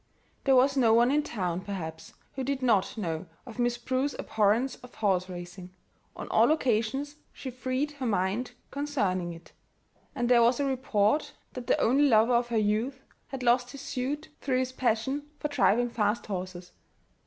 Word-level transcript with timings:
There 0.45 0.55
was 0.55 0.75
no 0.75 0.95
one 0.95 1.11
in 1.11 1.21
the 1.21 1.27
town, 1.27 1.61
perhaps, 1.61 2.15
who 2.33 2.43
did 2.43 2.63
not 2.63 2.97
know 2.97 3.27
of 3.45 3.59
Miss 3.59 3.77
Prue's 3.77 4.15
abhorrence 4.17 4.73
of 4.77 4.95
horse 4.95 5.29
racing. 5.29 5.75
On 6.15 6.27
all 6.29 6.49
occasions 6.51 7.17
she 7.31 7.51
freed 7.51 7.91
her 7.91 8.07
mind 8.07 8.53
concerning 8.71 9.31
it; 9.31 9.51
and 10.15 10.27
there 10.27 10.41
was 10.41 10.59
a 10.59 10.65
report 10.65 11.33
that 11.53 11.67
the 11.67 11.77
only 11.79 12.07
lover 12.09 12.33
of 12.33 12.47
her 12.47 12.57
youth 12.57 12.99
had 13.27 13.43
lost 13.43 13.73
his 13.73 13.81
suit 13.81 14.29
through 14.41 14.57
his 14.57 14.71
passion 14.71 15.29
for 15.37 15.49
driving 15.49 15.91
fast 15.91 16.25
horses. 16.25 16.71